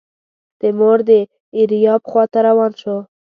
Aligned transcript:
تیمور 0.59 0.97
د 1.09 1.11
ایریاب 1.57 2.01
خواته 2.09 2.39
روان 2.47 2.71
شو. 2.81 2.95